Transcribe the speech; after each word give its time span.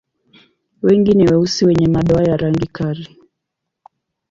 Wengi 0.81 1.13
ni 1.13 1.25
weusi 1.27 1.65
wenye 1.65 1.87
madoa 1.87 2.23
ya 2.23 2.37
rangi 2.37 2.67
kali. 2.67 3.17